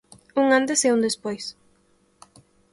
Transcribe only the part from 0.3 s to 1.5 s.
Un antes e un despois.